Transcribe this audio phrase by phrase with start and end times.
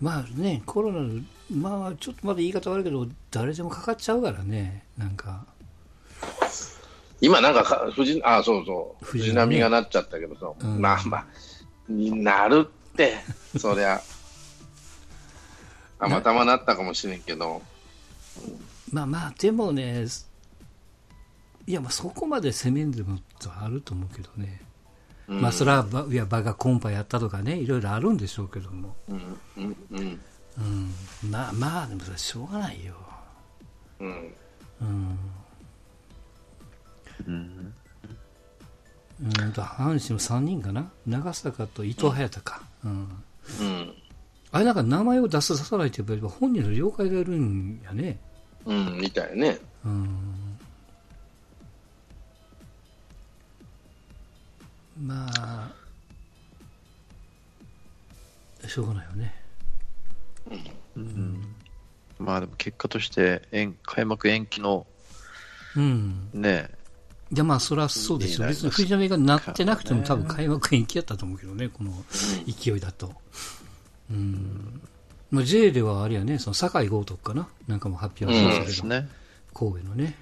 [0.00, 1.20] まあね、コロナの、
[1.50, 5.44] まあちょっとまだ言い方悪いけど、誰でもかかっちゃうからね、なんか。
[7.20, 9.04] 今なんかか藤あそうそう。
[9.04, 10.80] 藤藤波がなっちゃったけどさ、うん。
[10.80, 11.26] まあまあ
[11.88, 13.16] になるって。
[13.58, 14.00] そりゃ。
[15.98, 17.60] たまたまなったかもしれんけど。
[18.90, 20.06] まあまあ、でもね、
[21.66, 24.62] いや、まあそこまで攻めんでもとあると思うけどね。
[25.30, 28.96] うんまあそれはば、いや、場がコンパやったとかね、いろいろあるんでしょうけども。
[29.08, 30.20] うんうんうん
[30.58, 31.30] うん。
[31.30, 32.94] まあまあ、でもそれはしょうがないよ。
[34.00, 34.34] うん
[34.80, 35.18] うん。
[37.26, 37.74] うん。
[39.22, 40.90] うんと、阪神の3人かな？
[41.06, 42.62] 長坂と伊藤隼太か。
[42.84, 42.90] うん。
[43.60, 43.94] うん
[44.52, 48.18] あれなんか名前を出す出さないとやっぱり本人の了解がいるんやね。
[48.66, 50.49] うんみたいねうん。
[55.00, 55.72] まあ、
[58.68, 59.34] しょうがないよね。
[60.96, 61.54] うん。
[62.18, 64.86] まあでも結果として延開幕延期の
[65.74, 66.28] うん。
[66.34, 66.68] ね、
[67.32, 68.48] いやまあそれはそうですよ。
[68.48, 71.92] 別に藤波がなってなくても多分開幕延期やったと思うけどね、この
[72.46, 73.14] 勢いだと。
[74.10, 74.82] うん。
[75.30, 77.48] まあ J ではあれやね、その堺豪徳かな？
[77.68, 79.08] なんかも発表ありまそうしたけど、ですね。
[79.54, 80.14] 神戸のね。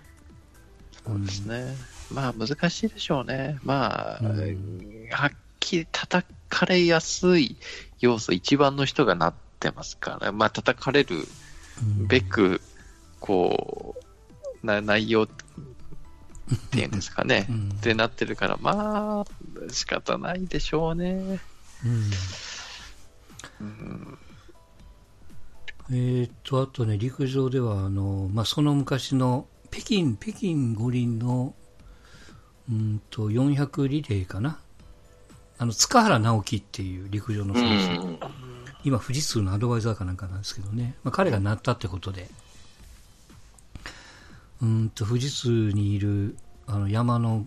[1.06, 1.74] そうですね。
[2.10, 3.58] まあ難しいでしょうね。
[3.62, 7.56] まあ、うんはっきり叩かれやすい
[8.00, 11.26] 要素一番の人がなってますから、まあ叩かれる
[11.82, 12.60] うんべく、
[13.20, 13.94] こ
[14.62, 15.28] う、な内容っ
[16.72, 17.46] ていうんですかね。
[17.48, 21.38] うんってなってるから、まあ、仕方ないでしょうね。
[21.84, 22.10] うん
[23.60, 24.18] うん。
[25.90, 31.54] えーっと、あとね、陸上では、あの、まあ、その昔の、北京、北京五輪の、
[32.70, 34.58] うんと、400リレーかな。
[35.58, 38.06] あの、塚原直樹っていう陸上のう選手。
[38.06, 38.18] ん
[38.84, 40.94] 今、富士通のアドバイザーかなんかなんですけどね。
[41.02, 42.28] まあ、彼がなったってことで。
[44.62, 47.46] うんと、富士通にいる、あの、山の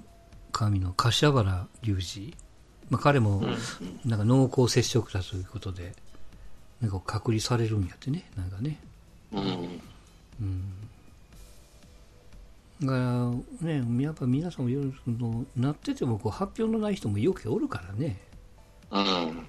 [0.51, 2.35] 神の柏原隆二。
[2.89, 3.43] まあ、彼も、
[4.05, 5.95] なんか濃厚接触だということで、
[6.81, 8.79] なんか隔離されるんやってね、なんかね。
[9.31, 9.79] うん
[10.41, 10.80] だか
[12.87, 13.31] ら
[13.61, 18.19] ね、やっぱ皆さんもいろいろそのなっててもこう発表のない人もよくおるからね。
[18.89, 19.45] うん。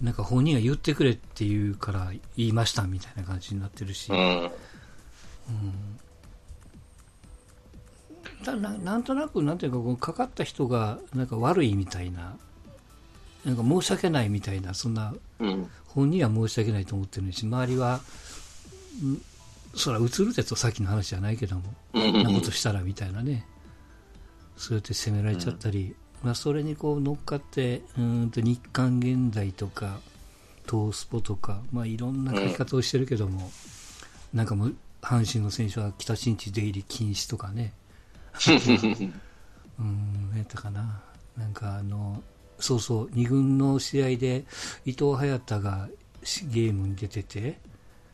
[0.00, 4.10] なんか本人が言ってくれって言うから言いましたみたいな感じになってるし。
[4.10, 4.50] うん。
[8.44, 12.36] ただななんとなく、なんていうか、こうかかった人がなんか悪いみたいな、
[13.44, 15.68] なんか申し訳ないみたいな、そんな、うん。
[15.86, 18.00] 本人は申し訳ないと思ってるし、周りは、
[19.04, 19.20] ん
[19.74, 22.22] そら、映るってとさっきの話じゃないけども、うん。
[22.22, 23.46] なことしたらみたいなね、
[24.56, 30.00] そうやって責められちゃったり、まあ、それにこう乗っかって、うーんと日刊現代とか、
[30.70, 33.50] 東スポとか、まあ、いろんな書き方をしてるけども、
[34.32, 37.72] なんかもう、阪神の選手は北新地出入り禁止とかね、
[39.78, 41.02] うん、何やったかな。
[41.36, 42.22] なんかあの、
[42.58, 44.44] そうそう、2軍の試合で
[44.84, 45.88] 伊藤隼太が
[46.22, 47.58] しゲームに出てて、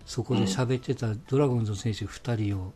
[0.09, 2.73] そこで喋ってたドラゴンズの選手2人を、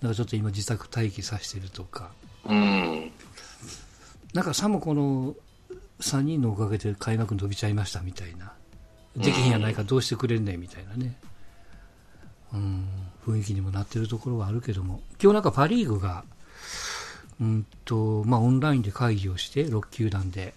[0.00, 2.10] なんかちょっと今自宅待機させてるとか、
[2.46, 3.12] うん
[4.32, 5.34] なんかさもこの
[6.00, 8.54] 3人のおかげで開幕伸びちゃいましたみたいな。
[9.14, 11.18] できへんやないかどうしてくれんねんみたいなね。
[12.54, 12.88] うん、
[13.26, 15.02] 雰囲気にもなってるところはあるけども。
[15.22, 16.24] 今日なんかパリーグが、
[17.40, 20.54] うんと、まあオンラインで会議をして、6球団で。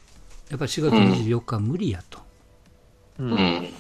[0.50, 2.20] やっぱり4月24日は無理やと。
[3.20, 3.24] う。
[3.24, 3.74] うんん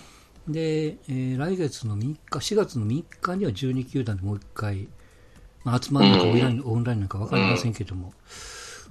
[0.47, 4.87] で、えー来月の3日、4月の3日には12球団でもう一回、
[5.63, 8.13] まあ、集まるのかオンラインオンラインなのか分かりませんけども、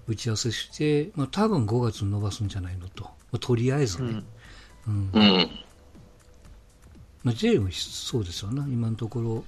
[0.06, 3.04] 打ち合わせして、まあ、多分5月に伸ばすんじゃないのと。
[3.04, 4.22] まあとりあえずね。
[4.86, 5.50] うんうん
[7.22, 8.66] まあ、J もそうですよな。
[8.66, 9.44] 今のところ、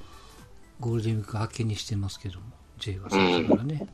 [0.79, 2.47] ゴールデンウィーク明けにしてますけども、
[2.79, 3.89] J はそうですからね。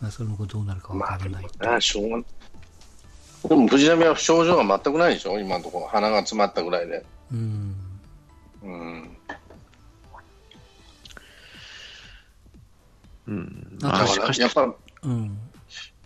[0.00, 1.46] まあ、それもどうなるか分からない。
[1.58, 2.24] なしょうが
[3.48, 5.38] でも藤波は症状が全くないでしょ？
[5.38, 7.74] 今のところ鼻が詰まったぐらいでうん。
[8.62, 9.16] うん
[13.26, 13.78] うん。
[13.78, 15.38] だかしからし、やっぱうん。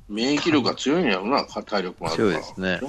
[0.09, 2.81] 免疫力が強いんやろな体力があるから強いですね。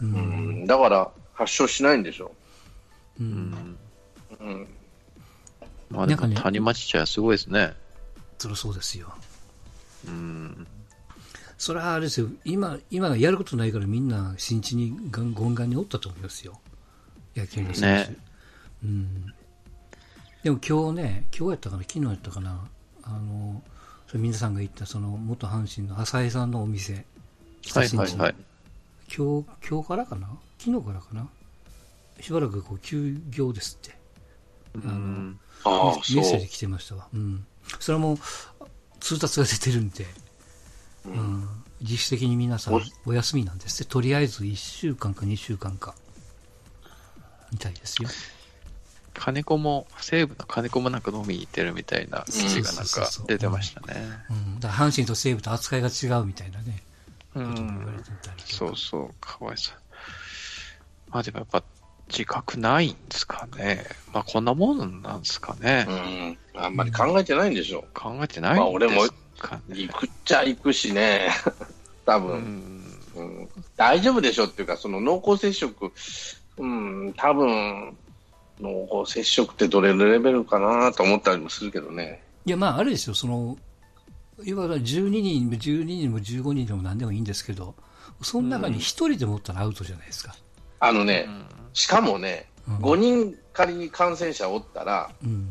[0.00, 0.04] う。
[0.04, 2.32] うんんだから発症しないんでしょ
[3.20, 3.22] う。
[3.22, 3.78] うんん。
[4.40, 4.66] うん
[5.90, 7.74] まあでも、なんかね谷町茶はすごいですね。
[8.38, 9.12] そりゃそうですよ。
[10.08, 10.41] うん。
[11.62, 12.26] それはあれですよ。
[12.44, 16.58] 今、今がやることないからみんな新地にガン、ゴンガンにおったと思いますよ。
[17.36, 18.10] 野球の選手。
[18.10, 18.16] ね
[18.82, 19.26] うん。
[20.42, 22.66] でも今日ね、今日やったかな、昨日やったかな、
[23.04, 23.62] あの、
[24.08, 28.34] それ皆さんが言ったその元阪神の浅井さんのお店、はいはいはい。
[29.16, 30.30] 今日、今日からかな？
[30.58, 31.28] 昨日からかな？
[32.20, 33.96] しばらくこう休業ですって。
[34.74, 35.38] うん。
[35.62, 37.06] ああ、メッセージ来てましたわ。
[37.14, 37.46] うん。
[37.78, 38.18] それも
[38.98, 40.06] 通達が出てるんで、
[41.06, 41.48] うん。
[41.80, 43.92] 自主的に皆さんおお休みなんですって。
[43.92, 45.94] とりあえず1週間か2週間か。
[47.50, 48.08] みたいですよ。
[49.14, 54.08] 金子も、西武の金子もなんか飲みに行ってるみたいな記事がなんか出てましたね。
[54.30, 54.60] うん。
[54.60, 56.82] だから阪神と西武と扱いが違うみたいなね、
[57.34, 58.10] うことも言われんて。
[58.22, 58.52] たりとか。
[58.52, 59.76] そうそう、かわいそう。
[61.10, 61.62] まあでもやっぱ
[62.12, 63.84] 自覚ないんですかね。
[64.12, 65.86] まあこんなもんなんですかね。
[66.54, 66.60] うん。
[66.60, 69.72] あんまり考えてないんでしょ考えてないんですかう。
[69.72, 69.80] ね。
[69.80, 71.30] 行くっちゃ行くしね。
[72.04, 72.84] 多う分、ん。
[73.16, 75.92] うん大丈夫でしょっていうか、その濃厚接触、
[76.58, 77.96] うん、多分、
[78.60, 82.22] 濃厚接触ってどれのレベルかなと思ったりもするけどね。
[82.44, 83.56] いや、まあ、あれですよ、その、
[84.44, 87.74] いわゆる12人、12人も15人でも何でもいいんですけど、
[88.22, 90.34] その中に1人でもおったらアウトじゃないですか。
[90.80, 95.48] あのね、うんしかもね、うん5人仮に感染者おったら、うん。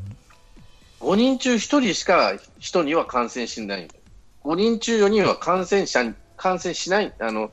[1.01, 3.99] 5人中1人しか人には感染しないんだよ。
[4.43, 7.51] 5人中4人は感染者に、感染しない、あの、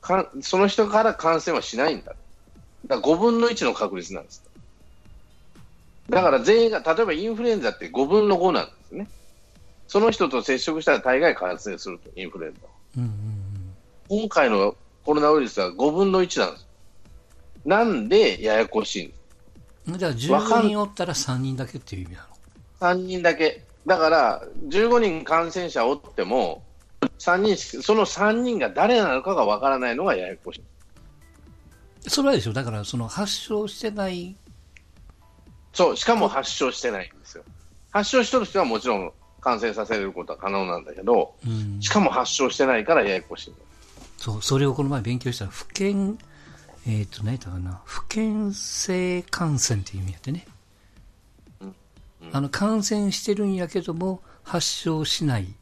[0.00, 2.14] かんその人から感染はしないんだ。
[2.86, 4.42] だから5分の1の確率なんです。
[6.08, 9.08] だから全員が、例えばインフルエンザって5分の5なんですね。
[9.86, 12.72] その人と接触したら大概感染すると、インフルエンザは。
[12.98, 13.40] うんうん
[14.08, 14.74] 今回の
[15.04, 16.66] コロナウイルスは5分の1なんです。
[17.64, 19.14] なんでややこし
[19.86, 19.98] いんうん。
[19.98, 22.26] じゃあわかん15人おったら3人だけっていう意味な
[22.80, 23.64] の？3人だけ。
[23.86, 26.62] だから、15人感染者おっても、
[27.18, 30.62] 3人しその3人が誰なのかがわからないのがややこしい。
[32.08, 34.36] それはでしょ、だからその発症してない、
[35.72, 37.44] そう、しかも発症してないんですよ。
[37.90, 43.60] 発症してる人はもちろん感染させることは可能なんだけど、うんし、かも発症してないからややこしいんだ。
[44.18, 46.18] そう、それをこの前勉強したら、不健、
[46.86, 50.46] えっ、と、何やったかな、不健性感染っていう意味やってね。
[51.60, 51.74] うん
[52.32, 55.54] あの、感染してるんやけども、発症しない。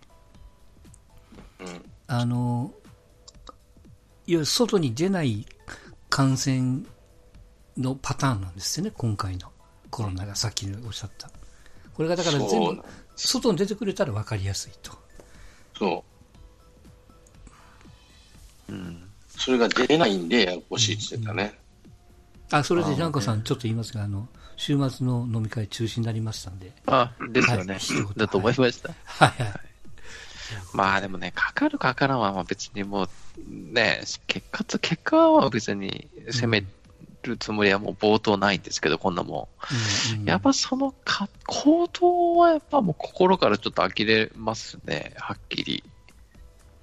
[1.61, 1.85] うん。
[2.07, 2.73] あの、
[3.47, 3.53] いわ
[4.27, 5.47] ゆる外に出ない
[6.09, 6.83] 感染
[7.77, 9.51] のパターンなんですよね、今回の
[9.91, 11.31] コロナがさっきおっしゃった。
[11.95, 12.83] これがだから全部
[13.17, 14.93] 外に出てくれたら分かりやすいと。
[15.77, 16.05] そ
[18.69, 18.73] う。
[18.73, 19.08] うん。
[19.39, 21.55] それが出ないんでややこしいって言ってたね。
[22.51, 26.73] あ、それでジャンコさん、ちょっと言いますが、あの、週末の飲み会中止になりましたんで。
[26.87, 27.81] あ、ですよねはい。
[28.19, 28.93] だと思いました。
[29.05, 29.61] はいはい。
[30.73, 33.09] まあでもね、かかるかからんはまあ別にもう、
[33.47, 36.65] ね、結果と、結果は別に攻め
[37.23, 39.49] るつもりはもう冒頭ないんですけど、こんなも
[40.11, 40.29] うんうんん。
[40.29, 45.85] やっぱそのか、行動はやっぱもう心からちょっと呆れますね、はっきり。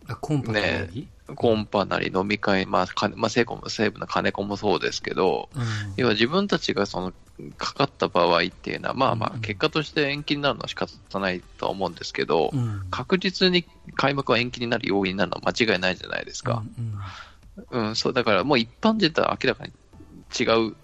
[0.07, 5.63] あコンパクトに、コンパなり飲み会、まあ、かまあ、西武の金子もそうですけど、うん。
[5.98, 7.13] 要は自分たちがその、
[7.57, 12.83] かかった場合っていうのは、まあまあ、結果として延期になるのは仕方ないとは思うんですけど、うん。
[12.92, 16.63] 確実に開幕は延期になる要因になるのは間違いないじゃないですか。
[16.80, 19.71] うんうん、そう、だからもう一般人とは明らかに
[20.38, 20.75] 違う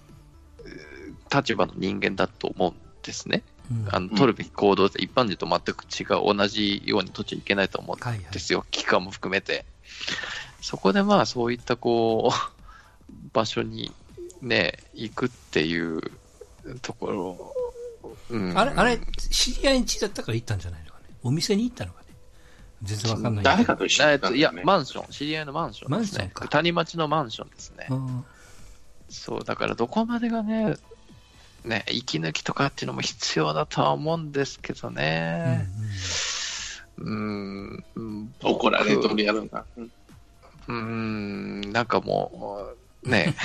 [0.65, 0.91] えー
[1.33, 3.43] 立場の人間だと思うんですね。
[3.71, 3.87] うん。
[3.89, 8.33] あの取るべき行動って一般人と全く違う、同じように取っちゃいけないと思うんはいはい。
[8.33, 9.65] ですよ、期間も含めて。
[10.61, 12.33] そこでまあそういったこう、
[13.33, 13.91] 場所に
[14.41, 16.01] ね、行くっていう
[16.81, 17.55] ところ、
[18.29, 18.99] うん、あれ、あれ、
[19.29, 21.15] 知り合いん家だったから行ったんじゃないのかね？
[21.23, 22.07] お店に行ったのかね？
[22.83, 23.43] 全然わかんない。
[23.43, 24.51] 誰かと一緒にえっといや。
[24.63, 26.29] マンション、知り合いのマンションですねマンション。
[26.29, 27.87] か谷町のマンションですね。
[27.89, 28.25] うん
[29.11, 30.77] そう、だからどこまでがね、
[31.65, 35.69] ね、息抜きとかっていうのも必要だとは思うんですけどうんね。
[35.79, 35.89] うん、
[37.03, 37.83] うん。
[38.43, 39.65] 怒られとるやるんだ。
[39.77, 39.91] うん。
[40.67, 42.67] うん、なんかも
[43.03, 43.35] う、ね、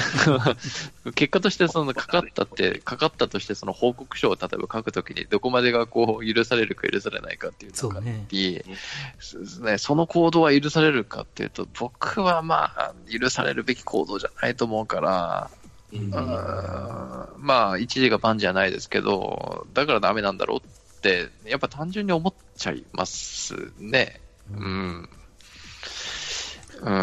[1.15, 8.27] 結果としてそのかかったって、かかったとしてその報告書を例えば書くときにどこまでがこう許されるか許されないかっていうのがそうね。
[8.31, 8.61] い
[9.19, 15.51] そね、その行動は許されるかっていうと、僕はまあ、許されるべき行動じゃないと思うから、
[15.91, 16.11] うん。
[17.39, 20.86] まあ、一時が万事じゃないですけど、だからダメなんだろうって、
[21.45, 24.21] やっぱ単純に思っちゃいますね。
[24.51, 25.09] うん。
[26.83, 26.99] うん。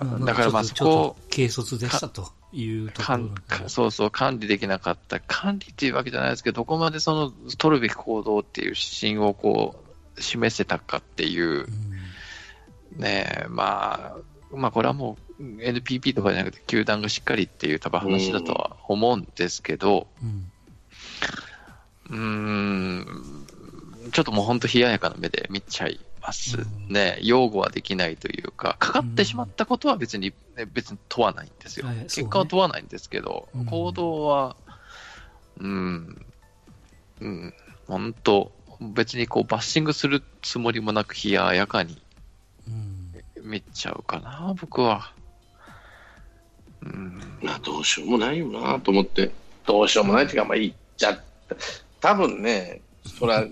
[0.00, 3.18] うんだからまあそこっと軽率でしたというとこか
[3.62, 5.20] ろそうそう、管理できなかった。
[5.20, 9.82] 管理っていうわけじゃないですけど、どこまでその、取るべき行動っていう指針をこ
[10.16, 20.50] う、示せたかっていうう、んねえ、まあ、まあこれはもう NPP とかじゃなくて、球団がしっかりっていう多分話だとは思うんですけど、うん
[22.10, 23.46] うーん、
[24.12, 27.18] ちょっともう本当冷ややかな目で見ちゃいますね。
[27.22, 31.86] 擁護はできないというか、かかってしまったことは別に、ね、別に問わないんですよ。
[31.86, 34.56] はいそうね結果は問わないんですけど、うん行動は、
[35.58, 36.26] うん、
[37.20, 37.54] うん、
[37.86, 42.00] 本当別にこうバッシングするつもりもなく冷ややかに
[42.68, 43.12] うん
[43.42, 45.12] 見ちゃうかな、僕は。
[46.82, 49.30] うん、まあ、どうしようもないよなと思って、
[49.66, 51.56] どうしようもないっていうか、まあ、言っちゃった。
[52.00, 52.80] 多分ね、
[53.18, 53.44] それは、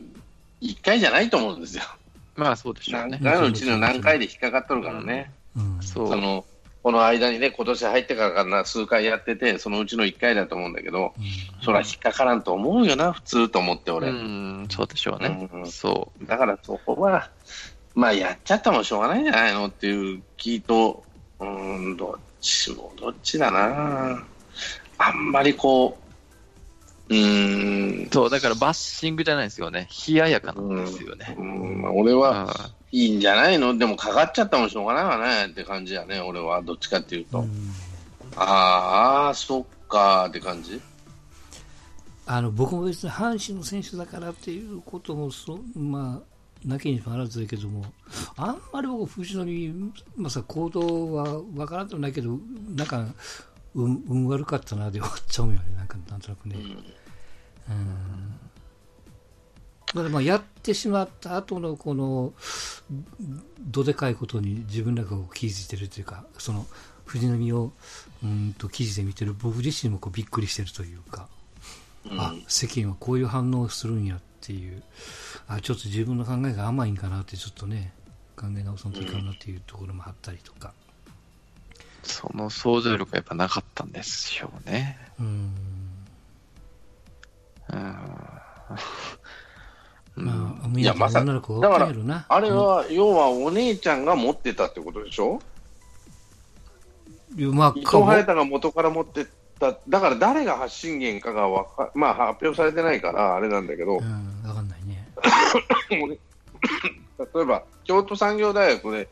[0.61, 1.83] 一回じゃないと思うんですよ。
[2.37, 3.19] まあそうでしょうね。
[3.21, 5.33] 何回のうちの何回で引っかかっとるからね。
[5.57, 6.09] うんそう。
[6.09, 6.45] その、
[6.83, 11.15] この間にね、今年入ってからかな、数回やってて、そのうちの1回だと思うんだけど、
[11.62, 14.11] それは引っかからんと思うよな、普通と思って、俺。
[14.11, 15.49] うん、そうでしょうね。
[15.53, 17.29] うんそだからそこは、
[17.95, 21.03] まあ、やっちゃったもしょうがないんじゃないのっていう気と、
[21.41, 24.23] うーん、どっちもどっちだな。
[24.99, 26.05] あんまりこう、
[27.08, 29.88] うーんう。、そう、だからバッシングじゃないですよね。
[30.08, 31.34] 冷ややかなんですよね。
[31.38, 33.76] うんうんは、いいんじゃないの？
[33.76, 36.62] でもかかっちゃったもしょうがないわねって感じやね、俺は。
[36.62, 37.40] どっちかっていうと。
[37.40, 37.72] うん
[38.38, 40.78] ああ、そっかって感じ？
[42.26, 47.84] あの僕も別に阪神の選手だからっていうこともそ、まあ、なきにしもあらずだけども、
[48.36, 52.38] あんまり僕、藤波、まあ、さ行動は分からんでもないけど、
[52.75, 53.06] なんか、
[53.76, 56.56] 運運悪かったなで終わっちゃうよね、なんかなんとなくね。
[57.68, 58.40] うん
[59.95, 62.33] だからまあやってしまった後のこの
[63.61, 66.66] どでかいことに自分らが気づいてるというか、その
[67.04, 67.73] 藤波を
[68.25, 71.28] うんと記事で見てる僕自身もこうびっくりしてるというか、
[72.11, 74.83] うんあ世間はこういう反応をするんやっていう、
[75.47, 77.92] あちょっと自分の考えが甘いんかなって、ちょっとね、
[78.37, 80.73] 考え直さんといかんなっていうところもあったりとか。
[82.06, 84.98] その想像力がやっぱなかったんですよね。
[85.20, 85.52] うん
[87.72, 87.78] うん。
[90.16, 92.25] まあ、いやまさ女の子が起きてるな。
[92.28, 95.40] あれは、要はお姉ちゃんが持ってたってことでしょ？
[97.36, 99.26] うん、まあ、伊藤隼太が元から持って
[99.60, 105.06] た、だから誰が発信源かがわか、まあ発表されてないからあれなんだけどう、ん、わかんないね。
[106.02, 106.18] 俺
[107.18, 109.08] 例えば京都産業大学で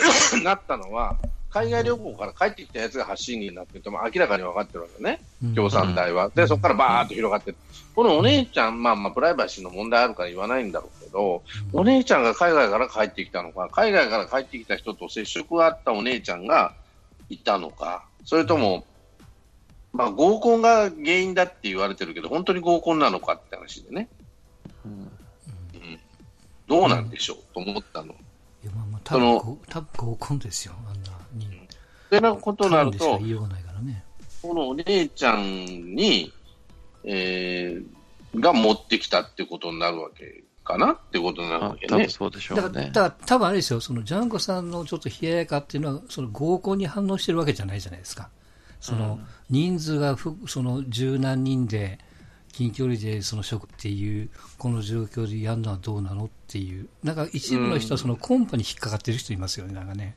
[0.44, 1.16] なったのは、
[1.50, 5.54] 海外旅行から帰ってきたやつが発信源になってても明らかに分かってるわけね、うん。
[5.54, 6.30] 共産大は。
[6.34, 7.56] で、そこからバーッと広がってる。
[7.94, 16.74] このお姉ちゃん、まあまあ、プライバシーの問題あるから言わないんだろうけど、お姉ちゃんが海外から帰ってきたのか、海外から帰ってきた人と接触があったお姉ちゃんが
[17.30, 18.86] いたのか、それとも、
[19.94, 24.08] まあ、合コンが原因だって言われてるけど、本当に合コンなのかって話でね、
[24.84, 24.92] うん。
[24.92, 25.10] うん。
[26.68, 28.14] どうなんでしょう、と思ったの。
[28.68, 31.46] いやまあまあ、多その分こう多分合コンですよ、あんなに。
[31.46, 34.04] ってなことになると言、いようがないからね。
[34.42, 36.32] このお姉ちゃんに、
[37.04, 42.10] えー、が持ってきたってことになるわけかなってことになるあわけね多分。
[42.10, 43.02] そうでしょだから、うねだ。
[43.10, 48.30] から多分あれですよ、そのジャンコさんのちょっと冷ややかっていうのは、その合コンに反応してるわけじゃないじゃないですか。
[48.80, 49.18] その、
[49.50, 51.98] 人数がふその十何人で、
[52.58, 60.16] 近距離でその食っていう、この状況でやるのはどうなのっていう、なんか一部の人はそのコンパに引っかかってる人いますよね、なんかね。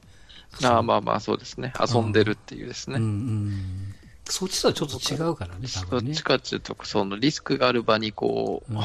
[0.63, 1.71] ああまあまあそうですね。
[1.79, 2.95] 遊んでるっていうですね。
[2.95, 3.93] うんうん。
[4.25, 6.23] そっちとはちょっと違うからね、多分ねどっち。
[6.23, 8.81] かっていうと、そのリスクがある場にこう、うん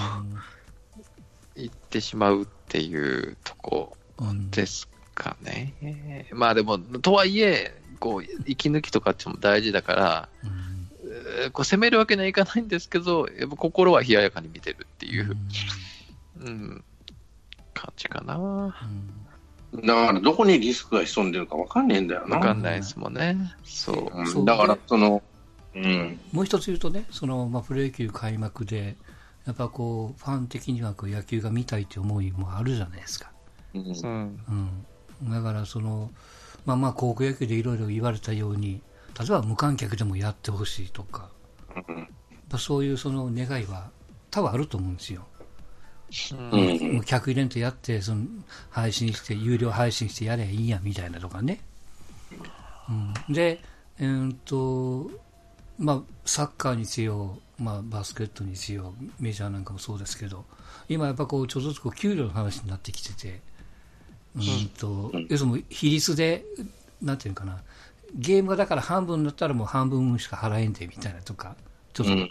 [1.54, 6.26] 行ってしまうっていうとこうんですかね。
[6.32, 10.65] まあでも、とはいえ、こう、息抜きとかっても大事だから、うんえー
[11.52, 15.36] こう攻めるわけにはいかないんですけど、やっぱ心は冷ややかに見てるっていう、
[16.40, 16.84] うん、
[17.74, 18.38] 感じかな。
[18.38, 19.26] わうん
[19.84, 22.40] だから、どこにリスクが潜んでるかわかんねえんだよな。
[22.40, 23.36] かんないですもんね。
[23.64, 24.18] そう。
[24.18, 25.22] うんそうだからで、その、
[25.74, 26.20] うん。
[26.32, 28.96] もう一つ言うとね、そのまあ、プロ野球開幕で、
[29.46, 33.30] やっぱこう、ファン的にはこう野球が見たいという思いもあるじゃないですか。
[33.74, 34.40] うんうん。
[35.22, 36.10] うん、だからその、
[36.64, 38.80] まあまあ、高校野球でいろいろ言われたように、
[39.18, 41.30] 例えば無観客でもやってほしいとか、
[42.58, 43.90] そういうその願いは
[44.30, 45.26] 多分あると思うんですよ。
[46.32, 48.24] ううん客入れんとやって、その
[48.70, 51.60] 配信して、有料配信してやればいいやみたいなとかね。
[53.28, 53.60] うん、で、
[53.98, 55.10] えーっと、
[55.78, 60.44] まあ、サッカーにせよ、まあ、バスケットにせよ、メジャーなんかもそうですけど、
[60.88, 63.40] 今やっぱこう、ちょっとずつこう給料の話になってきてて、
[64.36, 65.26] うんと、うん。
[65.28, 66.44] 要するに比率で、
[67.02, 67.62] なんていうのかな、
[68.14, 71.56] ゲームがだから半分だったらもう半分しか払えんでみたいなとか、
[71.92, 72.30] ちょっと、うん。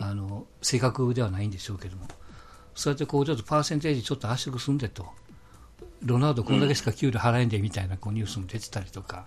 [0.00, 2.08] あの正確ではないんでしょうけども、
[2.74, 5.06] そうやってこうちょっとパーセンテージちょっと圧縮すんでと、
[6.02, 9.26] ロナウドこんだけしか給料払えんでみたいなこうニュースも出てたりとか、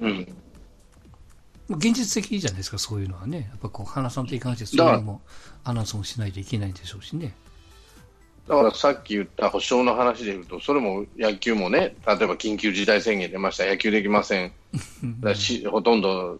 [0.00, 0.26] うん。
[1.68, 5.22] まあ現実的じゃないですか、そういうのはね、やっぱこう話さんといかんし、そういうのも
[5.62, 7.32] アナウンスもしないといけないんでしょうしね。
[8.48, 14.52] だからさっき言った保証の話でいうと、それも野球もね、例えば緊急事態宣言出ました、野球できません、
[15.20, 16.38] だしほとんど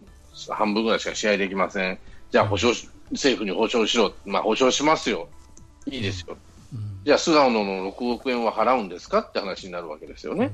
[0.49, 1.97] 半分ぐらいしか試合できません、
[2.31, 2.73] じゃあ保証
[3.11, 5.29] 政府に保証しろ、まあ、保証しますよ、
[5.85, 6.37] いいですよ、
[7.05, 10.51] じゃあ菅野の6億円は払うんですかって話になるわけですよね。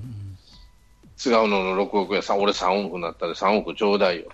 [1.17, 4.29] 菅野の6億円、俺3億になったら3億ちょうだいよ。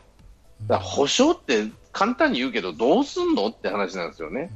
[0.67, 4.51] だ保証って簡単に言うけど、どうすんのって話なんですよね。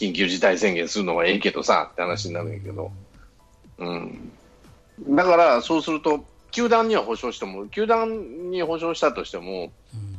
[0.00, 2.90] 緊急事態宣言するのはええけどさって話になるんやけど。
[3.78, 4.32] うん。
[5.10, 9.70] だから、そうすると、球団には保証しても、球団に保証したとしても、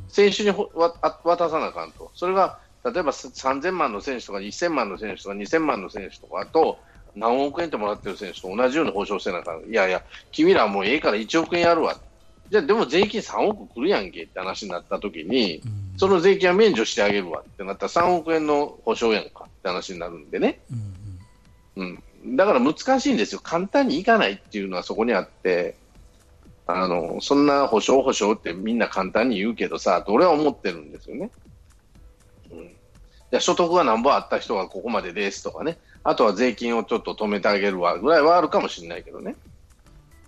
[0.08, 2.12] 選手に渡さなあかんと。
[2.14, 6.78] それが、例えば3000万の選手とか1000万の選手とか2000万の選手とかと、
[7.16, 9.70] 何億円ってもらってる選手と同じように保証してなあかん。
[9.70, 12.00] いやいや、君らはもうええから1億円やるわ。
[12.50, 15.62] じゃあでも税金3億くるやんけって話になった時に、
[15.98, 20.60] その税金は免除してあげるわってなったら3億円の保証やんかって話になるんでね。
[21.78, 23.42] うん、うん、だから難しいんですよ。
[23.42, 25.76] 簡単にいかないっていうのはそこにあって、
[26.66, 31.30] あの、そんな保証保証ってみんな簡単に言うけどさ、どれは思ってるんですよね。
[32.52, 32.76] うん。
[33.32, 35.78] じゃ所得が何ぼあった人がここまでですとかね。
[36.04, 39.36] あとは税金をちょっと止めてあげるわぐらいはあるかもしれないけどね。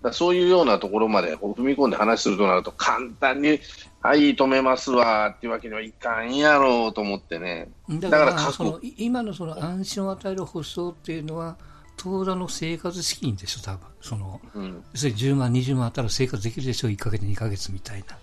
[0.04, 3.58] だそういうようなところまで踏み込んで話するとなると簡単に、
[4.02, 7.68] はい、止めますわっていうわけにはいかんやろうと思ってね。
[7.88, 11.56] だからその今のその安心を与える保証っていうのは、
[11.96, 18.18] 当座の生活資金でしょ、多分その、うん、要するに10万、20万あったら生活できるでしょ、1か月、2か月みたいな。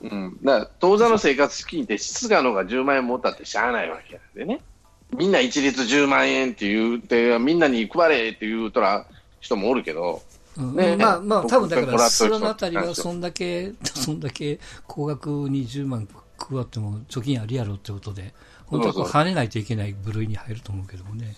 [0.00, 4.60] うん、だから当座の生活資金って質がのが10万円持ったってしゃあないわけなんでね。
[5.16, 9.06] みんな一律10万円って言うて、みんなに配れって言うとら
[9.40, 10.22] 人もおるけど、
[10.56, 16.08] ね、まあまあ、多分だから、そのあたりはそんだけ、 そんだけ高額20万
[16.38, 18.34] 配っても貯金ありやろってことで、
[18.66, 21.36] 本当はこう跳ねないといけない部類に入ると思うけどもね。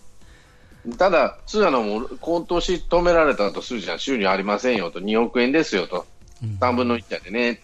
[0.99, 6.07] ただ、通野も今年止められたとするじゃん、収入ありませんよと、2億円ですよと、
[6.61, 7.61] 3分の1やでね、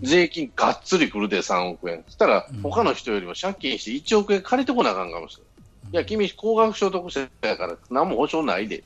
[0.00, 5.52] うん、税金がっつりくるで3億円、そしたら、他の人よりも借金して1億円借りてこなあかんかもしれない。
[5.92, 8.84] いや、君、高額所得者やから、何も保証ないで。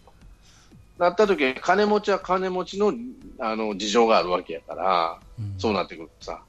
[0.99, 2.93] なった時金持ちは金持ちの
[3.39, 6.43] あの事情があるわけやから、うん、そうなってくるとさ、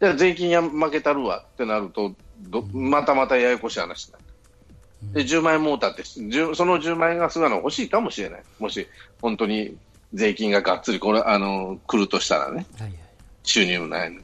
[0.00, 4.24] じゃ税金や負けたるわってなると、どまたまたややこしい話になる。
[5.12, 8.42] で、10万円もうたって、その10万円が菅野欲しいかもしれない。
[8.58, 8.86] もし、
[9.20, 9.76] 本当に
[10.12, 12.66] 税金ががっつりこれ、あの、来るとしたらね。
[12.78, 12.98] はいはい、
[13.42, 14.20] 収入ないの。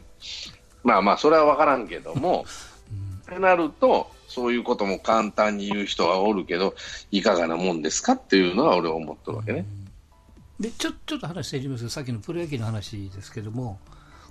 [0.83, 2.44] まあまあ、それは分からんけども、
[3.28, 6.76] うん、ってなると、そういうことも簡単に言う人はおるけど、
[7.10, 9.66] いかがなもんですかっていうのは俺は思ってるわけね。
[10.60, 13.80] でちょちょっと話してみますさっきのプロ野球の話ですけども、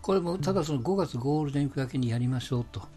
[0.01, 2.87] これもただその5月ゴールデンウィークだけにやりましょうと、ま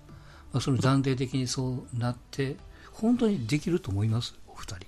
[0.58, 2.56] あ、その暫定的にそうなって、
[2.92, 4.86] 本当にできると思います、お二人。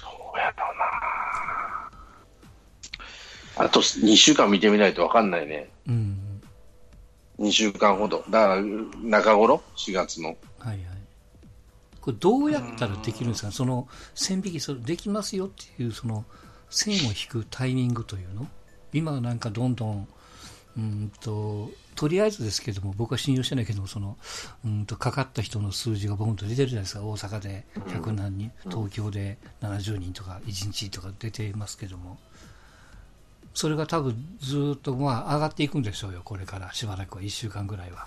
[0.00, 0.52] そうやろ
[3.56, 3.66] うな。
[3.66, 5.68] あと2週間見てみないと分かんないね。
[5.86, 6.40] うん。
[7.40, 8.24] 2週間ほど。
[8.30, 8.62] だから
[9.02, 10.28] 中頃、4月の。
[10.28, 10.34] は
[10.66, 10.78] いはい。
[12.06, 16.24] これどうやったらできるんですか、その線引きそれできますよっていうその
[16.70, 18.46] 線を引くタイミングというの？
[18.92, 20.08] 今なんかどんどん
[20.76, 24.16] うんととりあえずですけども僕は信用してないけどもその
[24.64, 27.02] うんとかかった人の数字がボンと出てるじゃないですか。
[27.02, 32.18] 大阪で100何人、東京で70人とか1日とか出てますけども。
[33.52, 36.72] それが多分ずっとまあ上がっていくんでしょうよこれから。
[36.72, 37.22] しばらくは。
[37.22, 38.06] 1週間ぐらいは。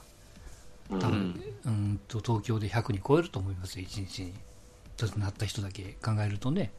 [0.90, 4.34] 多分、うん、と東京で100人超えると思います、1日に。
[5.18, 6.74] なった人だけ考えるとね。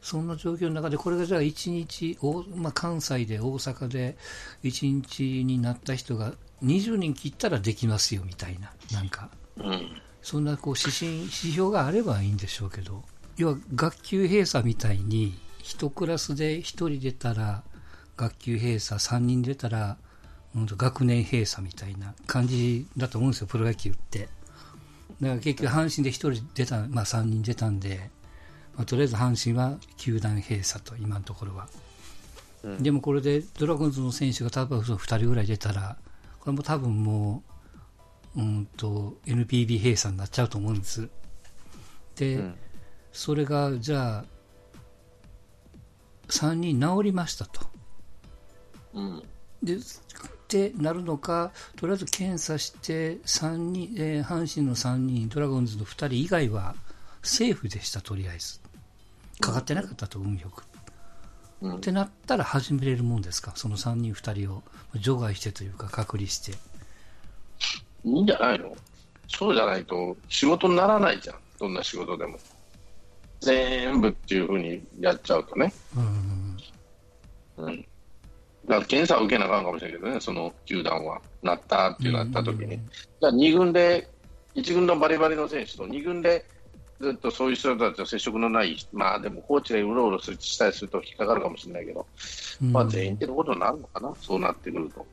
[0.00, 2.16] そんな状況の中で、これがじゃあ1日、
[2.54, 4.16] まあ、関西で、大阪で
[4.62, 13.02] 1日になった人が20人切ったらできますよみたいな、なんか、うん、そんなこう指針指標があればいいんでしょうけど、
[13.36, 17.64] 要は学級閉鎖みたいに、1クラスで1人出たら、
[18.16, 19.98] 学級閉鎖3人出たら
[20.64, 24.28] 学年閉鎖みたいな感じだと思うんですよ、プロ野球って。
[25.20, 28.10] だから結局、阪神で1人出た、まあ、3人出たんで、
[28.74, 31.68] まあ、とりあえず阪神は球団閉鎖と、今のところは。
[32.62, 35.96] うん、でもこれでドラゴンズの選手が多分2人ぐらい出たら、
[36.40, 37.42] これも多分も
[38.34, 41.08] う、うんと、NPB 閉鎖になっちゃうと思うんです。
[42.16, 42.54] で、うん、
[43.12, 44.24] それが、じゃあ、
[46.28, 47.60] 3人治りましたと。
[48.94, 49.22] うん、
[49.62, 49.78] で
[50.46, 56.76] ってなるのか、とりあえず検査して3人、えー、阪神の3人、ドラゴンズの2人以外は
[57.22, 58.60] セーフでした、とりあえず。
[59.40, 60.62] かかってなかったと、運よく。
[61.62, 64.62] うん、ってなったら始めれるもんですか、その3人、2人を
[64.94, 66.52] 除外してというか、隔離して。
[68.04, 68.76] いいんじゃないの？
[69.28, 72.38] そうじゃないと仕事にならないじゃん、どんな仕事でも。
[73.40, 75.72] 全部っていうふうにやっちゃうとね。
[75.96, 76.56] うん。
[77.66, 77.86] うん。
[78.66, 81.20] だから検査を受けなあかんかもしれないけどね、その球団は。
[81.42, 82.76] なったっていうなった時に。
[82.76, 82.82] だか
[83.20, 84.08] ら2軍で、
[84.54, 86.44] 1軍のバリバリの選手と2軍で
[87.00, 92.06] ずっとそういう人たちと接触のない、まあでもコーチがうろうろしたりすると引っかかるかもしれないけど、
[92.62, 95.06] うんまあ全員ってことになるのかな、そうなってくると。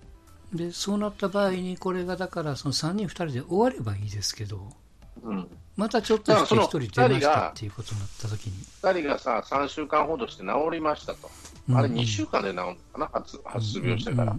[0.54, 4.70] で、そうなった場合に、これがだから、その3人2人で終わればいいですけど、
[5.24, 5.48] うん。
[5.76, 8.54] またちょっとだからその1人出まし二人がたっていうことになった時に。
[8.82, 11.30] 2人がさ、3週間ほどして治りましたと。
[11.72, 14.34] あれ2週間で治るのかな、初発病してから。
[14.34, 14.38] 治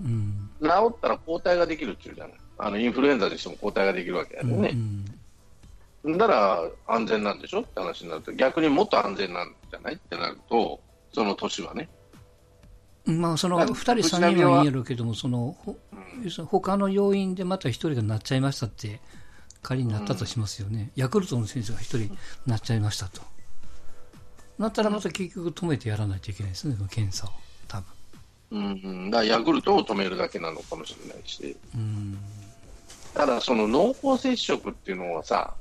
[0.90, 2.34] ったら抗体ができるっていうじゃない。
[2.58, 6.18] あのインフルエンザにしても抗体ができるわけだようんね。
[6.18, 6.32] だか
[6.86, 10.80] ら安全なんでしょって話になると、逆にもっと安全なんじゃないってなると、
[11.12, 11.88] その年はね。
[13.06, 15.76] うんまあ、そのだ2人、3人はいいんやろうけども、そのほ
[16.46, 19.00] 他の要因でまた1人がなっちゃいましたって、
[19.62, 23.22] 仮になったとしますよね、ヤクルトの選手が1人なっちゃいましたと。
[24.58, 27.30] なったらまた結局止めてやらないといけないですね、その検査を、
[27.66, 27.86] 多分。
[28.50, 28.80] うん。
[28.84, 32.18] うん、だヤクルトを止めるだけなのかもしれないし、うん。
[33.14, 35.54] ただその濃厚接触っていうのはさ、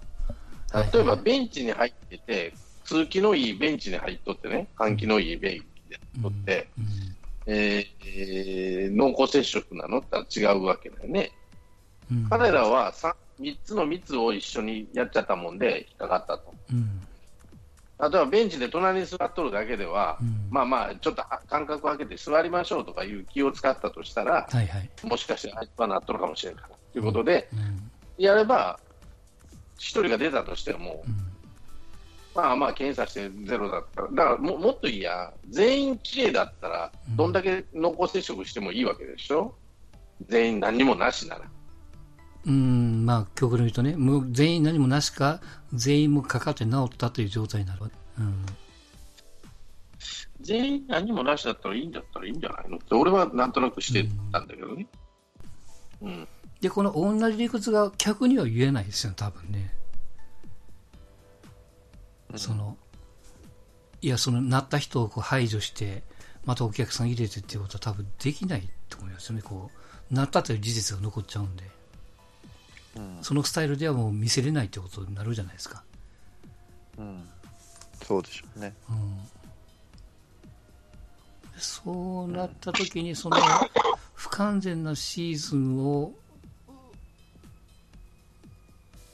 [0.93, 2.53] 例えばベンチに入ってて、
[2.83, 6.85] 通気のいいベンチに入っとってね、換気のいいベンチで入っとって、うん。
[7.45, 11.31] えーえー濃厚接触なのって違うわけだよね。
[12.11, 12.27] うん。
[12.29, 16.53] 彼らは 3, 3つの密を一緒にやっちゃったもんで引っかかったと。
[16.71, 17.01] うん
[18.09, 20.47] 例えばベンチで隣に座っとるだけでは、うん。
[20.49, 27.91] まあまあ、ちょっと間隔を空けて座りましょうとかいう気を使ったとしたら、はいはい、もしかしてあいつはなっとるかもしれんからということで、うん。
[28.17, 28.79] やれば、
[29.79, 31.15] 1人が出たとしてもう、ん。
[32.35, 39.55] まあまあ検査してゼロだったら、だからももっといいや、全員きれいだったら、どんだけ濃厚接触してもいいわけでしょ、
[40.27, 41.45] 全員何にもなしなら。
[42.45, 45.41] うん、まあ、極論言うとね、もう全員何もなしか、
[45.73, 47.95] 全員もかかって治ったという状態になるわけ。
[48.19, 48.45] うん
[50.41, 52.75] 全員何もなしだったらいいんだったらいいんじゃないの？
[52.75, 54.85] って、俺はなんとなくしてたんだけどね。
[56.01, 56.27] うん
[56.59, 59.73] で、この同じ理屈が客には言えないですよ、多分ね。
[62.35, 62.77] その、
[64.01, 66.03] いや、その、なった人をこう排除して、
[66.45, 69.41] またお客さん入れてっていうことは多分できないと思いますよね。
[69.41, 69.71] こ
[70.09, 71.63] う、なったという事実が残っちゃうんで。
[72.95, 75.83] うんそのスタイルではもう見せれないってことになるじゃないですか。
[76.97, 77.29] うん
[78.03, 78.73] そうでしょうね。
[78.89, 79.43] うん。
[81.57, 83.37] そうなった時に、その、
[84.13, 86.13] 不完全なシーズンを、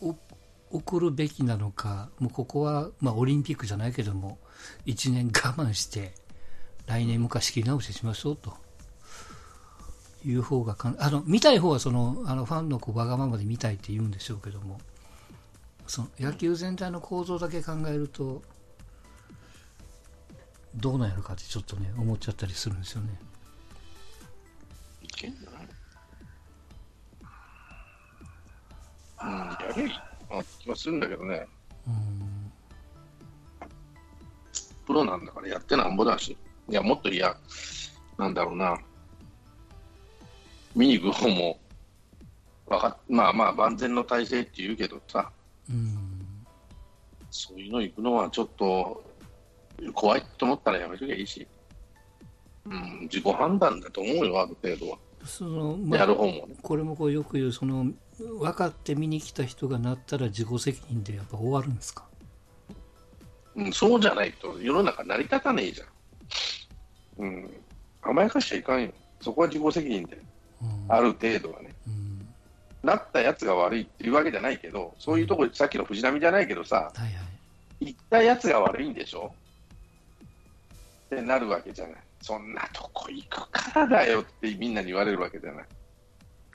[0.02, 0.16] お
[0.72, 4.40] 送るべきなのか、もうここは、まあ、オリンピックじゃないけども、
[4.86, 6.14] 1年我慢して、
[6.86, 8.58] 来年もう一回仕切り直ししましょうと。
[10.26, 14.80] いう方がか、あの、見たい方はその、あの、ファンのこうわがままで見たいって言うんでしょうけども、
[15.88, 18.42] その野球全体の構造だけ考えると、
[20.76, 23.20] どうなんやろかってちょっとね、思っちゃったりするんですよね。
[25.02, 25.68] いけんじゃない？
[29.22, 29.90] うん、やりゃい？
[29.90, 29.94] い
[30.32, 31.48] あ気はするんだけどね。
[31.88, 32.52] うん。
[34.86, 36.38] プロなんだからやってなんぼだし。
[36.70, 36.74] い？
[36.74, 37.18] や、もっとい？
[37.18, 37.36] や、
[38.18, 38.78] なんだろうな。
[40.76, 41.60] 見に行く方も、
[42.68, 45.32] わかまあまあ万全の体制って言うけどさ、
[45.70, 46.46] うん。
[47.32, 49.04] そういうの行くのはちょっと
[49.94, 51.48] 怖いと思ったらやめときゃいいし、
[52.66, 54.98] うん、自己判断だと思うよ、ある程度は。
[55.26, 56.56] その、まやあ、る方もね。
[56.62, 62.06] これもこうよく言う、その、分かって見に来た人がなったら自己責任でやっぱ終わるんですか？
[63.56, 67.26] うん、そうじゃないと世の中成り立たねえじゃん。
[67.26, 67.50] うん、
[68.02, 68.92] 甘やかしちゃいかんよ。
[69.22, 70.29] そこは自己責任で、うん。
[70.88, 71.74] ある程度はね。
[71.88, 72.28] うん。
[72.82, 77.08] なったやつが悪いっていうわけじゃないけど、そういうとこ、さっきの藤波じゃないけどさ、はいは
[77.82, 77.88] い。
[77.88, 79.34] 行ったやつが悪いんでしょ？
[81.08, 81.96] ってなるわけじゃない。
[82.22, 85.66] そんなとこ行くからだよってみんなに言われるわけじゃない。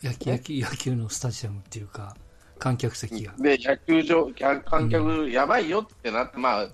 [0.02, 2.14] 野球、野球、野球のスタジアムっていうか、
[2.58, 3.32] 観客席が。
[3.38, 6.68] で、野球場、観観客やばいよってなって、まあ、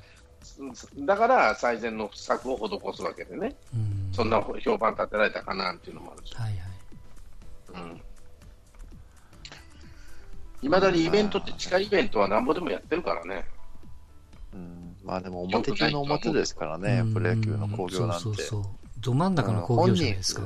[0.99, 4.09] だから最善の策を施すわけでね、うん。
[4.13, 6.35] そんな評判立てられたかなっていうのもあるし。
[6.35, 6.70] はいはい。
[7.75, 8.01] うん
[10.63, 13.47] いまだにイベントって、地下イベントはなんぼでもやってるからね。
[14.53, 18.23] うん、まあでも表中の表ですからね、プロ野球の興行なんて。
[18.25, 18.63] そうそうそう。
[18.99, 20.43] ど真ん中の興行じゃないですか。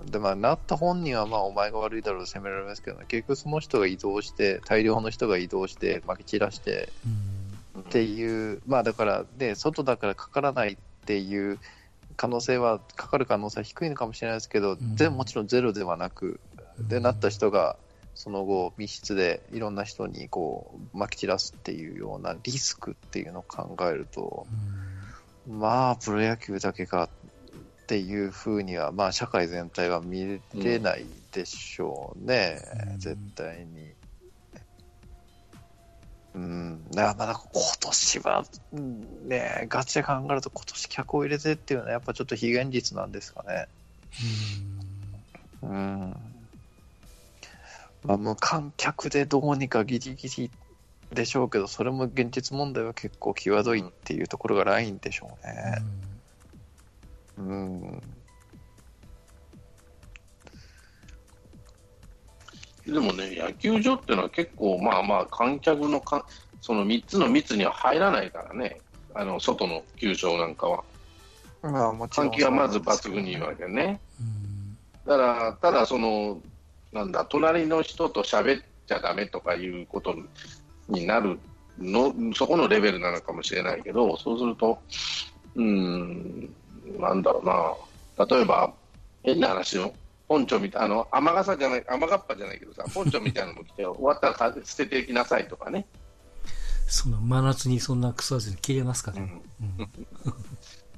[0.00, 6.88] うん、でまあ、なった本人はまあお前が悪いだろうと責められますけど、結局その人が移動して、大量の人が移動して、まき散らして
[7.76, 7.82] うん。
[7.82, 10.76] っていう、まあだから、で外だからかからないっ
[11.06, 11.60] ていう
[12.16, 14.96] 可能性は、かかる可能性は低いのかもしれないですけど、ん。
[14.96, 16.40] でももちろんゼロではなく、
[16.78, 17.76] でなった人が
[18.14, 24.46] その後、密室でいろんな人にこう、撒き散らすっていうようなリスクっていうのを考えると、
[25.46, 27.30] まあ、プロ野球だけかっ
[27.86, 32.58] ていうふうには、まあ、社会全体は見れないでしょうね、
[32.92, 32.98] うん。
[32.98, 33.94] 絶対に。
[36.40, 43.68] うん、だからまだ今年は、うんね、ガチで考えると今年客を入れてっていうのはやっぱちょっと非現実なんですかね。
[45.62, 46.16] うん。
[48.04, 50.50] まあ、無観客でどうにかギリギリ
[51.12, 55.78] でしょうけど、それも現実問題は結構際どいっていうところがラインでしょうね。
[57.36, 58.19] うん。
[62.90, 66.26] でもね、野球場っていうのは結構、まあまあ、観客のか
[66.60, 68.80] その3つの密には入らないからね、
[69.14, 70.84] あの外の球場なんかは。
[71.62, 74.00] まあもちろん換気はまず抜群にいいわけね。
[74.20, 74.60] うん
[75.06, 76.40] だから、ただその、
[76.92, 80.14] なんだ、隣の人と喋っちゃダメとかいうこと
[80.88, 81.38] になる
[81.78, 84.78] の、そこのレベルなのかもしれないけど、そうすると、
[85.56, 86.54] うーん、
[86.98, 87.44] なんだろう
[88.22, 88.72] な、例えば、
[89.22, 89.92] 変な話よ、
[90.30, 95.88] ポンチョみたいな、あの、雨傘じゃない、雨がっぱじゃないけどさ、ポンチョみたいなのも着て、 終わったらか捨てていきなさいとかね。
[96.86, 99.42] その真夏にそんな腐らずに切れますかね。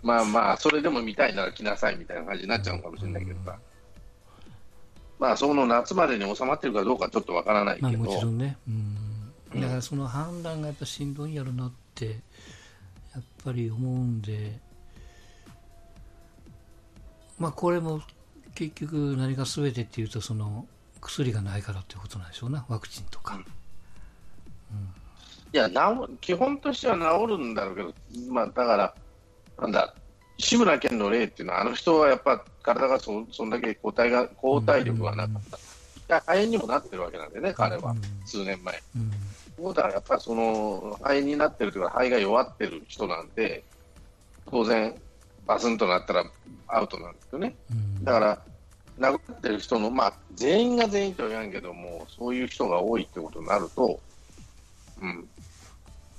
[0.03, 3.59] まあまあ、それでも見たいなら来なさいみたいな感じになっちゃうのかもしれないけどさ。
[5.19, 8.59] まあ、その夏までに収まってるかどうかちょっとわからないまあけど、もちろんね。
[8.69, 9.61] うん。
[9.63, 12.21] だからその判断がやっぱしんどいんやろなって、
[13.15, 14.61] やっぱり思うんで、
[17.39, 18.03] まあこれも
[18.55, 20.67] 結局何が全てっていうと、その
[21.01, 23.41] 薬がないからっていうことなんでしょうな、ワクチンとか。
[25.53, 25.75] いや治
[26.21, 27.93] 基本としては治るんだろうけど、
[28.31, 28.95] まあ、だから、
[29.61, 29.95] なんだ、
[30.39, 35.61] 志村けんの例っていうのは、あの人はやっぱ体がそそんだけ抗体が抗体力がなかった、い
[36.09, 38.83] や肺炎にもなってるわけなんでね、彼は、うん数年前。
[38.97, 39.11] うん。
[39.57, 43.63] そうだからやっぱりその肺炎になってるというか、肺が弱ってる人なんで、
[44.51, 44.95] 当然、
[45.47, 46.25] バスンとなったら
[46.69, 47.55] アウトなんですよね。
[47.71, 48.43] うんだから、
[48.99, 54.01] 亡くなってる人の、まあ、全員が全員とは言わんけども、そういう人が多いってことになると、
[55.01, 55.29] うん、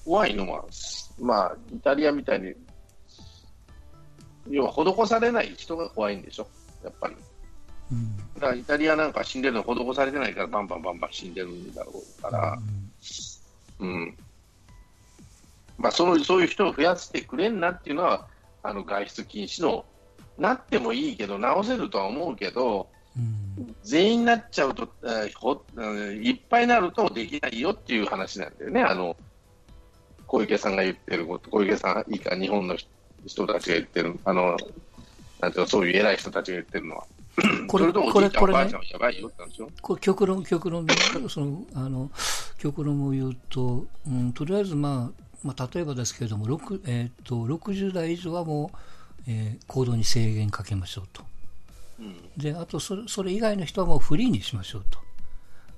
[0.05, 0.63] 怖いのは、
[1.19, 2.53] まあ、イタリアみたいに、
[4.49, 6.47] 要は施されない人が怖いんでしょ、
[6.83, 7.15] やっぱり。
[7.91, 12.57] うんだからイタリアなんか死んでるの施されてないから、バンバンバンバン死んでるんだろうから、
[13.79, 14.17] うん。
[15.77, 18.27] まあ、その、そういう人を増やしてくれんなっていうのは、
[18.63, 19.85] あの、外出禁止の、
[20.37, 23.75] なってもいいけど、直せるとは思うけど、うん。
[23.83, 29.15] 全員になっちゃうと、えーいっぱいになるとできないよっていう話なんだよね、あの
[30.25, 32.75] 小池さんが言ってること、小池さん以下、日本の
[33.27, 34.57] 人たちが言ってる、あの
[35.39, 37.05] なんていうのそういう偉い人たちが言ってるのは、
[37.67, 38.63] これ ともおこれこれね。
[38.63, 39.69] じいちゃんおばあちゃんはやばいよってなんですよ。
[39.81, 40.93] これ極論、極論で、
[41.29, 42.09] その、あの、
[42.57, 48.77] 極論を言うと、うん、とりあえず、まあ、まあ、例えばですけれども、6えーっと、60代以上はもう、
[49.27, 51.23] えー行動に制限かけましょうと。
[51.99, 54.99] うんで、あとそれ、それ以外の人はもうフリーにしましょうと。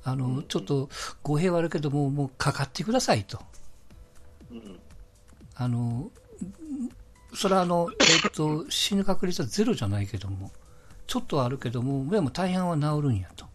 [0.04, 0.90] あの、ちょっと
[1.24, 3.40] 語弊はあるけども、もうかかってくださいと。
[4.52, 4.80] うん
[5.58, 6.12] あの、
[7.34, 7.90] それはあの、
[8.24, 10.52] えっと、死ぬ確率はゼロじゃないけども、
[11.08, 13.46] ちょっとはあるけども、でも大半は治るんやと。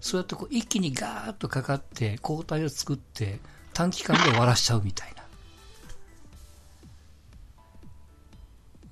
[0.00, 3.38] そうやってこう一気にガーッとかかって、抗体を作って、
[3.76, 5.12] 短期間で終わらしちゃうみたい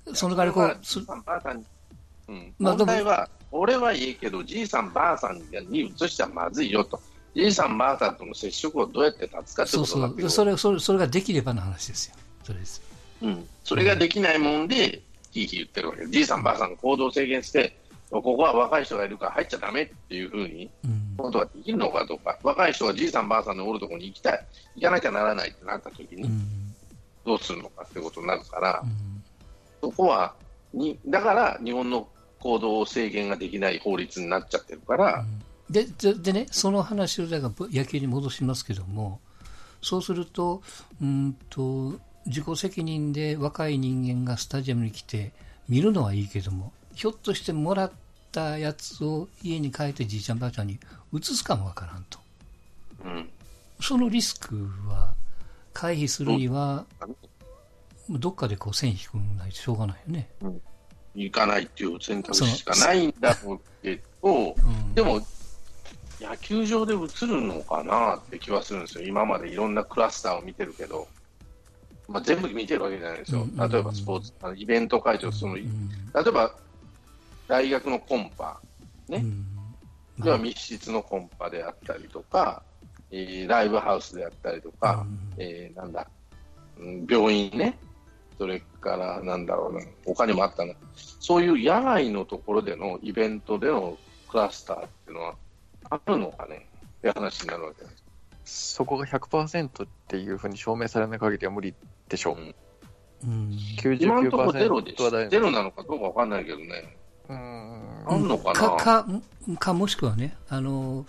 [0.07, 0.15] な。
[0.15, 1.65] その代わりこう、すじいさんばあさんに
[2.29, 7.01] うんまあ問題は、俺はいいけど、じいさん、ばあさんに移しちゃまずいよと。
[7.35, 10.29] じいさん、ばあさんとの接触をどうやって断つかってそうそう。
[10.29, 12.17] それ、それ、それができればの話ですよ。
[12.43, 12.83] それです。
[13.23, 17.75] うん、それができないもんで、ひいひい言ってるわけじいさん、ばあさんが行動制限して、
[18.11, 21.15] ここは若い人がいるから入っちゃだめっていうふうに、うん。
[21.17, 26.47] ことができるのかどうか、若い人がじいさん、ばあさんのおるところに行きたい、行かなきゃならないってなったときに、うん。
[27.25, 29.15] どうするのかってことになるから、うん
[29.85, 30.35] そこは
[30.73, 32.09] に、だから日本の
[32.41, 35.25] 行動制限ができない法律になっちゃってるから、
[35.69, 39.21] でででね、その話をだから野球に戻しますけども、
[39.83, 40.63] そうすると、
[41.03, 45.33] うんと自己責任で若い人間がスタジアムに来て
[45.69, 47.93] 見るのはいいけども、ひょっとしてもらっ
[48.33, 50.79] たやつを家に帰ってじいちゃんばあちゃんに
[51.13, 52.19] 移すかもわからんと。
[53.05, 53.29] うん、
[53.81, 54.57] そのリスク
[54.89, 55.15] は
[55.73, 56.87] 回避するには、
[58.09, 60.29] どっかでこう線引くないとしょうがないよね。
[61.15, 64.95] 行かないっていう選択肢しかないんだろうけど、うん。
[64.95, 65.21] でも、
[66.21, 71.07] 野球場で映るのかなって気はするんですよ、今までいろんなクラスターを見てるけど、
[72.09, 75.91] まあ、全部見てるわけじゃないですよ、うん例えばスポーツ、あのイベント会場、その例うん
[76.27, 76.55] えば
[77.49, 78.61] 大学のコンパ、
[79.09, 79.19] ね。
[79.19, 79.47] うん。
[80.25, 82.63] 要は密室のコンパであったりとか、
[83.11, 85.43] えーライブハウスであったりとか、うん。
[85.43, 86.09] えーなんだ、
[86.79, 87.79] うん病院ね、
[88.39, 95.35] それからなんだろうな、他にもあったな、そういう野外のところでのイベントでのクラスターっていうのは
[95.91, 96.69] あるのかね。
[96.99, 97.91] って話になるわけで
[98.45, 98.75] す。
[98.77, 101.75] そこが100%っていうふうに証明されない限りは無理
[102.09, 102.37] でしょう。
[102.37, 102.55] うん。
[103.25, 103.59] うん。
[104.01, 106.65] 今のところゼロで99%は大ゼロなのかどうかわかんないけどね、
[106.99, 109.07] うんあんのかな、かか
[109.59, 111.07] かもしくはね、あの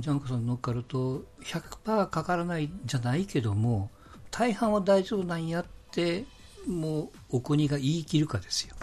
[0.00, 3.90] ジャンコさん乗っかると、100%かからないじゃないけども、
[4.30, 6.24] 大半は大丈夫なんやって、
[6.66, 8.74] もうお国が言い切るかですよ、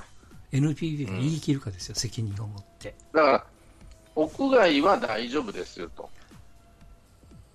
[0.52, 2.96] NPB が言い切るかですよ、責任を持って。
[3.14, 3.46] だから、
[4.16, 6.10] 屋外は大丈夫ですよと。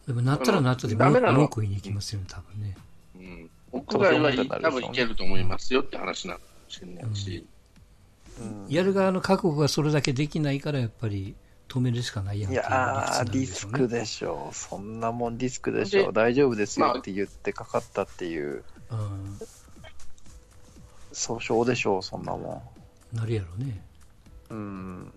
[0.07, 2.77] でもなったらなったで文句言いに行きますよね、多分ね。
[3.17, 7.47] うん、屋外は多分いけると思いますよって話なのかもしれないし、
[8.69, 11.35] やる側の覚悟がそれだけできないから、やっぱり
[11.69, 14.55] 止めるしかないやんいやリスクでしょう。
[14.55, 16.13] そんなもんリスクでしょでう。
[16.13, 19.39] 大丈夫ですよまあって言ってかかったっていう、うん
[21.13, 22.63] 訴訟でしょう、そんなも
[23.13, 23.83] なるやろうね。
[24.51, 24.55] ん。
[24.55, 25.13] うん。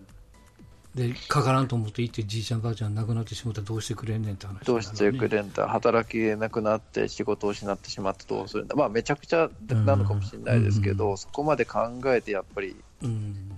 [0.96, 8.76] で、かからんと思って行って、じいちゃんばあちゃん亡くなってしまったらどうしてくれんねんって話になるどうしてくれんだ、働きなくなって仕事を失ってしまってどうするんだ。
[8.76, 13.52] まあ、めちゃくちゃなのかもしれないですけど、うんそこまで考えてやっぱりうん。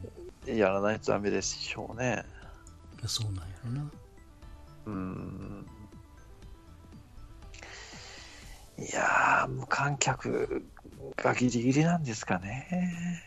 [0.46, 2.24] やらないとダメでしょうね。
[3.06, 3.92] そうなんやろな。
[4.86, 5.66] うん。
[8.78, 10.66] いやー、無観客
[11.18, 13.22] がギリギリなんですかね。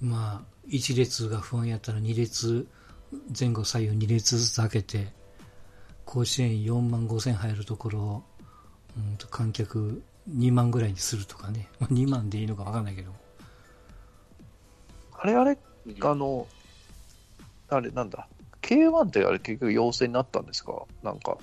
[0.00, 2.66] うん、まあ、一列が不安やったら二列、
[3.38, 5.12] 前後左右二列ずつ開けて、
[6.04, 8.22] 甲子園4万5千入るところを、
[8.96, 11.68] うんと観客2万ぐらいにするとかね。
[11.78, 13.12] まあ、2万でいいのか分かんないけど。
[15.22, 15.58] あれあれ、
[16.00, 16.46] あの、
[17.68, 18.26] あれなんだ、
[18.62, 20.72] K1 ってあれ結局陽性になったんですか？
[21.02, 21.36] なんか、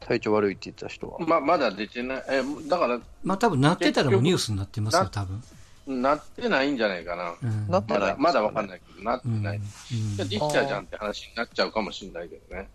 [0.00, 1.18] 体調悪いって言った人は。
[1.20, 5.42] ままだ出てない、えだから、まあ多分なってたらもうニュースになってますよ、な多分。
[5.86, 9.42] なってないんじゃないかな、うん、なってないまだまだわかんないけど、なってうん。
[9.42, 10.16] ない、うん。
[10.16, 12.68] じゃあ、できたじゃんって話になっちゃうかもしれないけどね、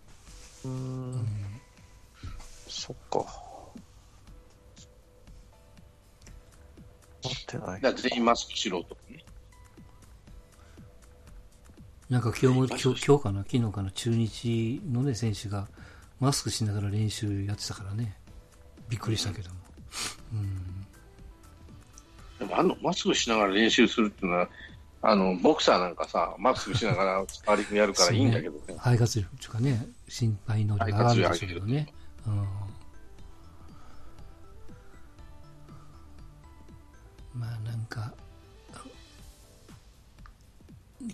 [0.64, 1.26] うーん、
[2.68, 3.24] そっか。
[7.24, 7.80] なってない。
[7.80, 9.24] だ全員マスクしろとかね、
[12.10, 15.68] なんか今日も、今日今日かな、昨日かな、中日のね、選手が
[16.20, 18.16] マスクしながら練習やってたからね。
[18.88, 19.56] びっくりしたけども。
[20.32, 20.86] うん。
[22.38, 24.48] でもあのマスクしながら練習するっていうのは、
[25.02, 31.94] あのボクサーなんかさ、マスクしながら スパーリングやるからいいんだけどね、肺活力っていうかね、心肺能力が上がるんでしょうけどね。
[32.26, 32.34] うん。
[37.34, 38.14] まあなんか、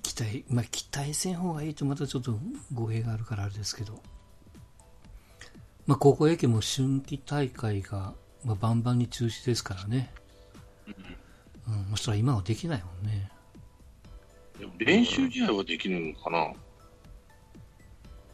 [0.01, 2.39] 期待、まあ期待せん方がいいとまたちょっと
[2.73, 4.03] 語弊があるからあれですけど、
[5.87, 10.13] まあ高校野球も春季大会が、まあ、バンバンに中止ですからね。
[11.67, 13.31] うん、そしたら今はできないもんね。
[14.59, 16.53] でも練習試合はできるのかな、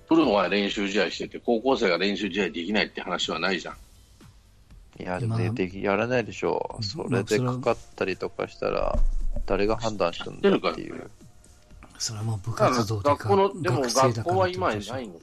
[0.09, 3.77] プロは練習試合してて、高校生が練習試合できないって話はないじゃん。
[5.01, 6.83] いや、でできやらないでしょう。
[6.83, 8.99] それでかかったりとかしたら、
[9.47, 11.11] 誰が判断したんだっていう。
[12.01, 15.21] それはもう部活動で学校の、でも学生だ学校は今ないのか。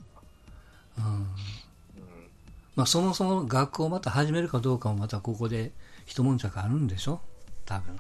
[1.00, 1.28] うん。
[2.76, 5.72] まあ、そもそも学校をまた始めるかどうかもまたここで
[6.06, 7.20] 一悶着あるんでしょ。
[7.66, 8.00] 多分。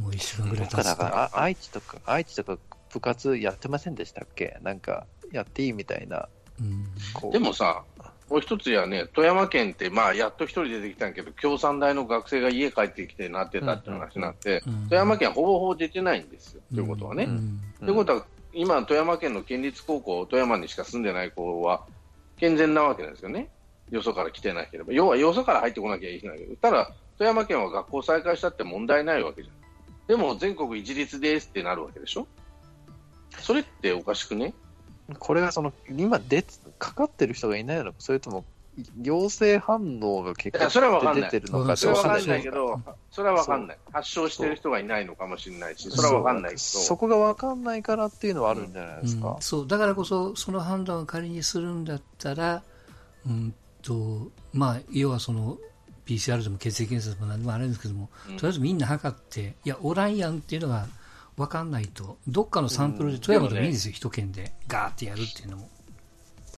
[0.00, 2.58] もう一週間ぐらい経つとだから、あ愛知とか、愛知とか
[2.94, 4.58] 部活やってませんでしたっけ？
[4.62, 6.30] なんか、やっていいみたいな。
[6.58, 7.30] うん。
[7.30, 7.84] でもさ、
[8.28, 17.24] もう一つやね、富山県って、まあ、やっと一人出てきたんやけど、共産大の学生が家帰ってきてなってたって話になって、うん富山県はほぼほぼ出てないんですよ、ということはね。
[17.24, 17.26] う
[17.80, 21.84] と、んいうことは、今、富山県の県立高校、富山にしか住んでない子は、
[22.38, 23.48] 健全なわけなんですよね。
[23.90, 24.92] よそから来てなければ。
[24.92, 29.54] 要は、よそから入ってこなきゃいけないけど、ただ、富山県は学校再開したって問題ないわけじゃん。
[30.08, 32.26] でも、全国一律ですってなるわけでしょ
[33.38, 34.52] それっておかしくね？
[35.18, 36.44] これがその、今で、
[36.78, 38.44] かかってる人がいないのか、それとも、
[39.00, 40.68] 陽性反応が結果
[41.14, 42.80] で出てるのかそれはわかんないけど、
[43.10, 43.78] それはわかんない。
[43.90, 46.58] 発症してる人がいないのかもしれないし、それはわかんないけど。
[46.60, 49.30] そこがわかんないからっていうのはあるんじゃないですか？
[49.36, 49.40] うん。
[49.40, 52.62] そうだからこそその判断を仮にするんだったら、
[53.26, 55.56] うんとまあ、要はその
[56.04, 60.86] PCR でも血液検査でも何でもあるんですけども、うんとりあえずみんな測っていやおらんやんっていうのが
[61.36, 62.18] 分かんないと。
[62.26, 63.20] どっかのサンプルでうん。
[63.20, 65.68] 富山でもいいんですよ、一県でガーってやるっていうのも